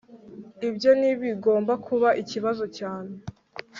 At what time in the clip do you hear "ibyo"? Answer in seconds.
0.67-0.91